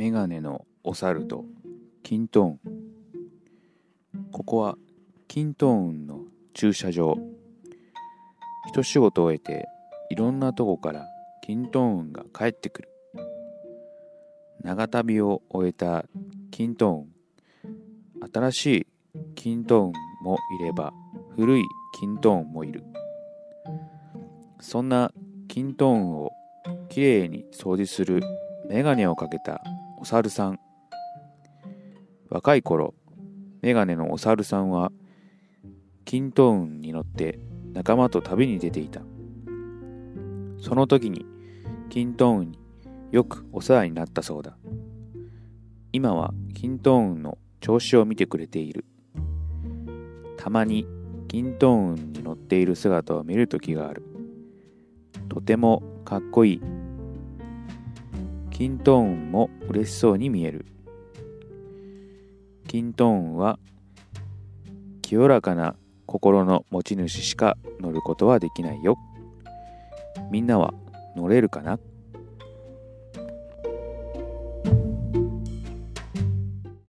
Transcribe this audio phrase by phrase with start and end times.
[0.00, 1.44] メガネのお猿と
[2.02, 2.58] キントーン。
[4.32, 4.78] ここは
[5.28, 6.20] キントーンの
[6.54, 7.18] 駐車場。
[8.70, 9.68] 一仕事終えて
[10.08, 11.04] いろんなとこから
[11.42, 12.88] キントーンが帰ってくる。
[14.62, 16.06] 長旅を終えた
[16.50, 18.30] キントーン。
[18.32, 18.86] 新しい
[19.34, 19.92] キントーン
[20.24, 20.94] もいれば
[21.36, 21.62] 古い
[22.00, 22.82] キントーンもいる。
[24.62, 25.12] そんな
[25.46, 26.30] キントーンを
[26.88, 28.22] きれいに掃除する
[28.66, 29.62] メガネをかけた
[30.00, 30.58] お猿さん。
[32.30, 32.94] 若い頃
[33.60, 34.92] メガネのお猿さんは
[36.06, 37.38] キントーンに乗って
[37.74, 39.02] 仲間と旅に出ていた。
[40.58, 41.26] その時に
[41.90, 42.58] キントーンに
[43.10, 44.56] よくお世話になったそうだ。
[45.92, 48.86] 今はキントーンの調子を見てくれている。
[50.38, 50.86] たまに
[51.28, 54.02] キントーンに乗っている姿を見る時がある。
[55.28, 56.62] とてもかっこいい
[58.60, 60.66] キントーンも嬉しそうに見える。
[62.68, 63.58] キントーンは
[65.00, 68.98] 清らかな心の持ち主しか乗ることはできないよ。
[70.30, 70.74] みんなは
[71.16, 71.78] 乗れるかな？